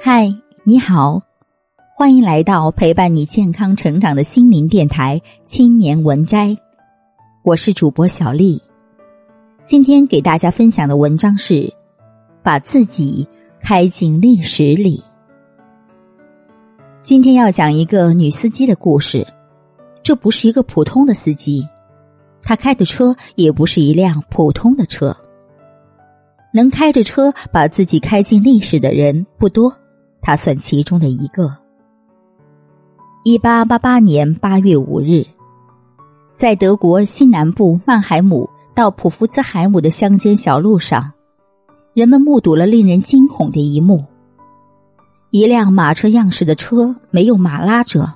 [0.00, 0.32] 嗨，
[0.62, 1.20] 你好，
[1.96, 6.50] 欢迎来到陪伴你健康成长的心灵电台《青年文摘》，
[7.42, 8.62] 我是主播小丽。
[9.64, 11.74] 今天给大家分享的文章是：
[12.44, 13.26] 把自己
[13.60, 15.02] 开进历史里。
[17.02, 19.26] 今天要讲一个女司机的故事，
[20.04, 21.66] 这不是一个普通的司机，
[22.40, 25.16] 她开的车也不是一辆普通的车。
[26.54, 29.74] 能开着车把自己开进历史的人不多。
[30.20, 31.52] 他算其中的一个。
[33.24, 35.26] 一八八八年八月五日，
[36.34, 41.12] 在德国西南部曼海姆到普福兹海姆的乡间小路上，
[41.94, 44.04] 人们目睹了令人惊恐的一幕：
[45.30, 48.14] 一辆马车样式的车没有马拉着，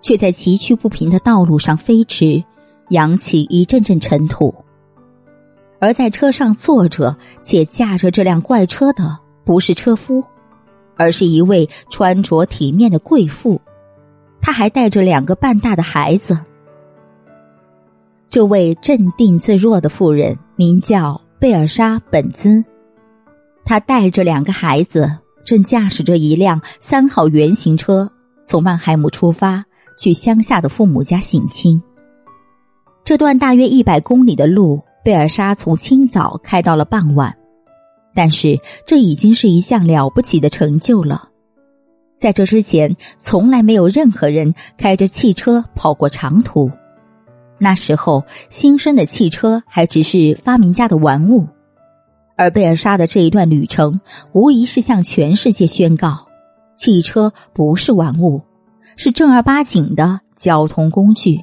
[0.00, 2.42] 却在崎岖不平的道路上飞驰，
[2.90, 4.54] 扬起一阵阵尘土。
[5.78, 10.24] 而在车上坐着且驾着这辆怪车的，不是车夫。
[10.96, 13.60] 而是一位穿着体面的贵妇，
[14.40, 16.38] 她还带着两个半大的孩子。
[18.28, 22.64] 这位镇定自若的妇人名叫贝尔莎·本兹，
[23.64, 25.10] 她带着两个孩子，
[25.44, 28.10] 正驾驶着一辆三号原型车
[28.44, 29.64] 从曼海姆出发，
[29.98, 31.80] 去乡下的父母家省亲。
[33.04, 37.36] 这段大约一百公里的路，贝尔莎从清早开到了傍晚。
[38.16, 41.28] 但是这已经是一项了不起的成就了。
[42.16, 46.70] 在这之前，从来没有任何人开着汽车跑过长途。
[47.58, 51.46] 那时候，新生的汽车还只是发明家的玩物，
[52.36, 54.00] 而贝尔莎的这一段旅程，
[54.32, 56.26] 无疑是向全世界宣告：
[56.78, 58.40] 汽车不是玩物，
[58.96, 61.38] 是正儿八经的交通工具。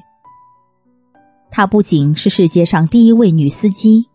[1.52, 4.08] 她不仅是世界上第一位女司机。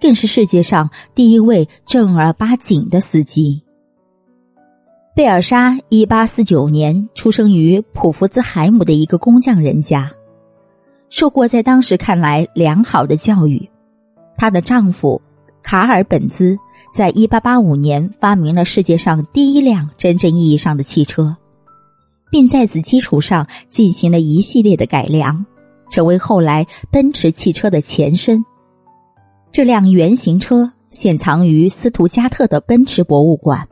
[0.00, 3.62] 更是世界上第一位正儿八经的司机。
[5.14, 10.10] 贝尔莎一八四九年出生于普福兹海姆的一个工匠人家，
[11.08, 13.70] 受过在当时看来良好的教育。
[14.36, 15.22] 她的丈夫
[15.62, 16.58] 卡尔本兹
[16.92, 21.34] 在一八八五年发明了世界上第一辆真正意义上的汽车，
[22.30, 25.46] 并在此基础上进行了一系列的改良，
[25.90, 28.44] 成为后来奔驰汽车的前身。
[29.52, 33.68] 这辆原型车现藏于斯图加特的奔驰博物馆，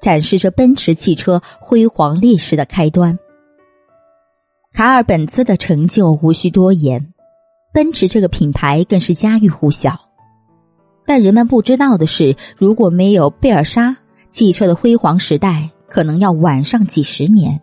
[0.00, 3.18] 展示着奔驰汽车辉煌历史的开端。
[4.72, 7.12] 卡尔本兹的成就无需多言，
[7.72, 9.98] 奔驰这个品牌更是家喻户晓。
[11.06, 13.96] 但人们不知道的是，如果没有贝尔莎，
[14.30, 17.60] 汽车的辉煌时代可能要晚上几十年。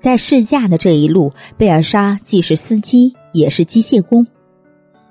[0.00, 4.26] 在试驾的这一路，贝尔莎既是司机，也是机械工。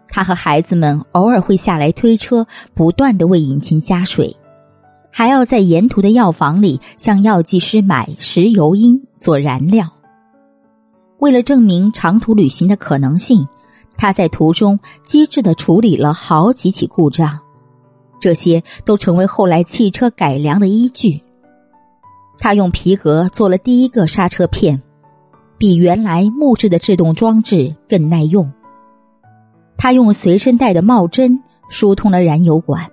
[0.10, 4.36] 他和孩子们偶尔会下来推车，不断的为引擎加水，
[5.12, 9.88] 还要在沿途的药房里向药剂师买石油因做燃料。
[11.20, 13.48] 为了证明长途旅行的可能性，
[13.98, 17.40] 他在途中机智的处理了好几起故障，
[18.20, 21.22] 这些都成为后来汽车改良的依据。
[22.40, 24.82] 他用皮革做了第一个刹车片，
[25.58, 28.50] 比原来木质的制动装置更耐用。
[29.80, 32.92] 他用随身带的帽针疏通了燃油管，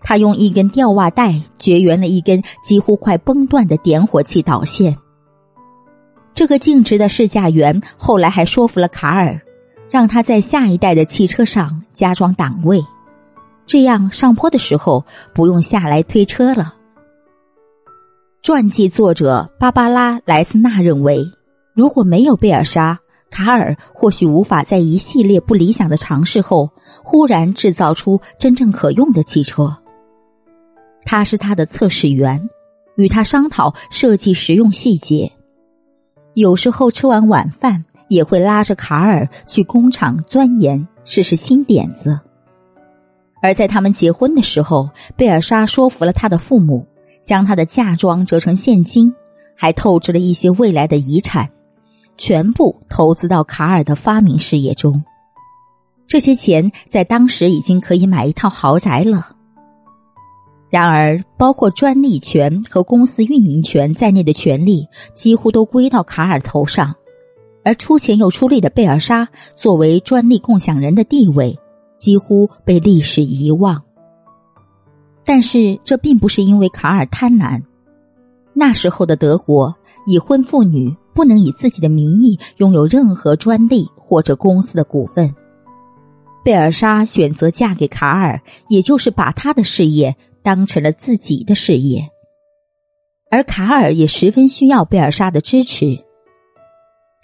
[0.00, 4.96] 他用一根吊袜带绝缘了一根几乎快崩断的点火器导线。
[6.32, 9.42] 这个尽职的试驾员后来还说服了卡尔，
[9.90, 12.82] 让他在下一代的汽车上加装档位，
[13.66, 15.04] 这样上坡的时候
[15.34, 16.74] 不用下来推车了。
[18.42, 21.26] 传记作者芭芭拉·莱斯纳认为，
[21.74, 22.98] 如果没有贝尔莎。
[23.32, 26.70] 卡尔或许无法在一系列不理想的尝试后，
[27.02, 29.74] 忽然制造出真正可用的汽车。
[31.04, 32.48] 他是他的测试员，
[32.96, 35.32] 与他商讨设计实用细节。
[36.34, 42.20] 有时候吃完晚饭，也会拉着卡尔去工厂钻研，试试新点子。
[43.40, 46.86] 而在他们结婚的时候，贝尔莎说服了他的父母，
[47.22, 49.12] 将他的嫁妆折成现金，
[49.56, 51.48] 还透支了一些未来的遗产。
[52.16, 55.02] 全部投资到卡尔的发明事业中，
[56.06, 59.36] 这些钱在当时已经可以买一套豪宅了。
[60.70, 66.94] 然而，包括专利权和公司运营权在内的权利几乎都归到卡尔头上，
[67.62, 71.58] 而出钱又出力的贝尔莎作为专利共享人的地位
[71.98, 73.82] 几乎被历史遗忘。
[75.24, 77.62] 但是，这并不是因为卡尔贪婪。
[78.54, 79.76] 那时候的德国，
[80.06, 80.96] 已婚妇女。
[81.14, 85.34] 不能以自己的名义拥有任何专利或者公司的股份。
[86.44, 92.08] 贝尔莎选择嫁给卡尔，也就是把他的事业当成了自己的事业，
[93.30, 95.98] 而卡尔也十分需要贝尔莎的支持。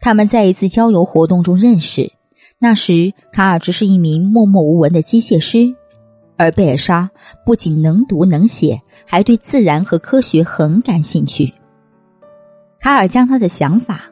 [0.01, 2.13] 他们在一次郊游活动中认识，
[2.61, 5.75] 那时卡尔只是一名默默无闻的机械师，
[6.37, 7.11] 而贝尔莎
[7.45, 11.53] 不仅能读能写，还对自然和科学很感兴趣。
[12.81, 14.05] 卡尔将他的想法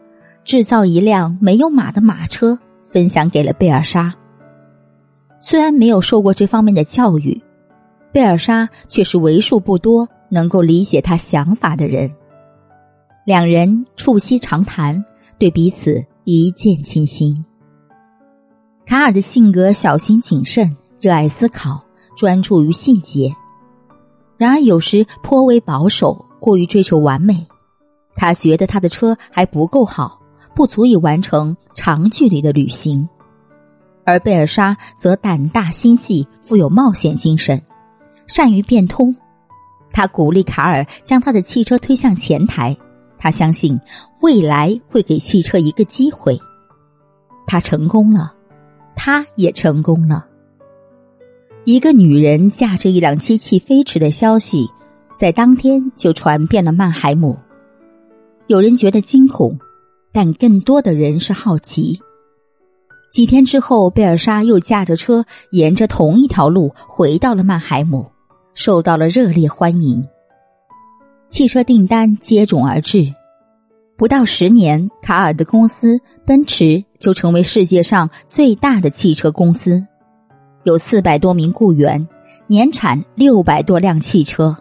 [0.44, 4.14] 制造一辆没有马的马车分享给了贝尔莎。
[5.40, 7.42] 虽然没有受过这方面的教育，
[8.12, 12.10] 贝尔莎却是为数不多能够理解他想法的人。
[13.24, 15.04] 两人促膝长谈。
[15.38, 17.44] 对彼此一见倾心。
[18.86, 21.84] 卡尔的性格小心谨慎，热爱思考，
[22.16, 23.28] 专注于细节；
[24.38, 27.46] 然而有时颇为保守，过于追求完美。
[28.16, 30.20] 他觉得他的车还不够好，
[30.54, 33.08] 不足以完成长距离的旅行。
[34.04, 37.62] 而贝尔莎则胆大心细，富有冒险精神，
[38.26, 39.14] 善于变通。
[39.92, 42.76] 他鼓励卡尔将他的汽车推向前台。
[43.18, 43.80] 他相信
[44.20, 46.38] 未来会给汽车一个机会，
[47.46, 48.34] 他成功了，
[48.94, 50.26] 他也成功了。
[51.64, 54.68] 一个女人驾着一辆机器飞驰的消息，
[55.16, 57.36] 在当天就传遍了曼海姆。
[58.48, 59.58] 有人觉得惊恐，
[60.12, 62.00] 但更多的人是好奇。
[63.10, 68.06] 几天之后，贝尔莎又驾着车沿着同一条路回到了曼海姆，
[68.54, 70.06] 受到了热烈欢迎。
[71.28, 73.12] 汽车订单接踵而至，
[73.96, 79.84] 不到十年，卡尔的公司奔驰就成为世界上最大的汽车公司，
[80.62, 82.06] 有四百多名雇员，
[82.46, 84.56] 年产六百多辆汽车，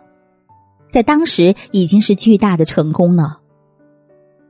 [0.89, 3.41] 在当时已经是巨大的成功了。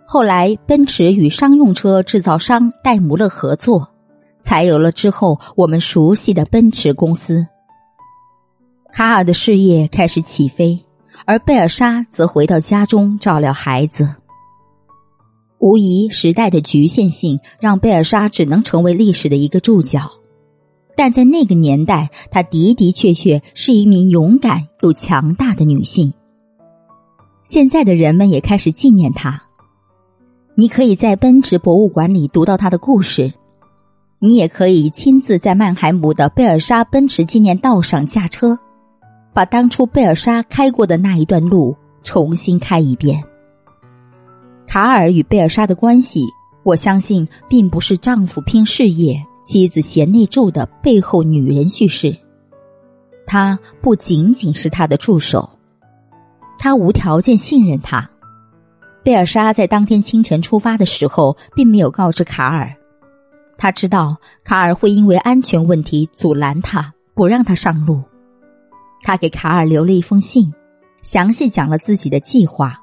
[0.06, 3.90] 后来，奔驰与商用车制造商戴姆勒合作，
[4.42, 7.46] 才有了之后我们熟悉的奔驰公司。
[8.94, 10.81] 卡尔的事业开始起飞。
[11.28, 14.13] 而贝尔莎则回到家中照料孩子。
[15.57, 20.12] 无疑，时代的局限性让贝尔莎只能成为历史的一个注脚，
[20.96, 26.13] 但在那个年代，她的的确确是一名勇敢又强大的女性。
[27.44, 29.44] 现在的人们也开始纪念她。
[30.57, 33.34] 你可以在奔驰博物馆里读到他的故事，
[34.19, 38.57] 你也可以亲自在曼海姆的贝尔莎奔驰纪念道上驾车。
[39.34, 43.22] 把当初贝尔莎开过的那一段路重新开一遍。
[44.66, 46.24] 卡尔与贝尔莎的关系，
[46.63, 52.16] 我相信并不是丈夫拼事业、妻子贤内助的背后女人叙事。
[53.28, 55.50] 他不仅仅是他的助手，
[56.57, 58.10] 他无条件信任他。
[59.06, 62.75] 贝尔莎在当天清晨出发的时候，并没有告知卡尔，
[63.56, 68.02] 他知道卡尔会因为安全问题阻拦他，不让他上路。
[69.04, 70.52] 他给卡尔留了一封信，
[71.04, 72.81] 详细讲了自己的计划。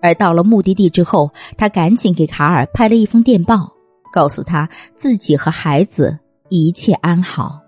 [0.00, 3.74] 而到了目的地之后，他赶紧给卡尔拍了一封电报，
[4.10, 6.18] 告诉他自己和孩子
[6.48, 7.60] 一切安好。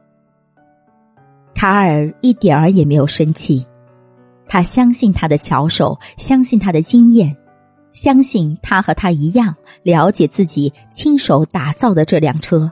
[1.54, 3.66] 卡尔一点儿也没有生气，
[4.46, 7.36] 他相信他的巧手，相信他的经验，
[7.92, 12.70] 相信他和他一样了解自己亲手打造的这辆车，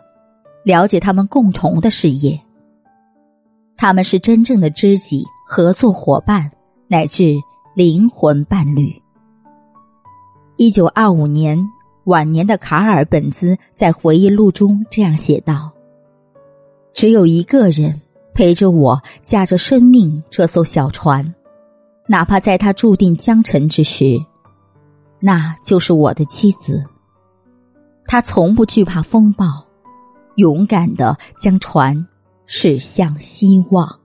[0.65, 2.41] 了解他们共同的事业。
[3.77, 6.51] 他们是真正的知己、合作伙伴，
[6.89, 7.37] 乃至
[7.75, 9.03] 灵魂伴侣。
[10.57, 11.59] 一九二五年，
[12.05, 15.71] 晚年的卡尔本兹在回忆录中这样写道
[16.93, 18.01] ：“只有一个人
[18.35, 21.35] 陪着我驾着生命这艘小船，
[22.09, 24.19] 哪怕在他注定将沉之时，
[25.21, 26.85] 那就是我的妻子。
[28.05, 29.47] 她从不惧怕风暴，
[30.37, 32.07] 勇敢的将船。
[32.51, 34.01] 驶向希望。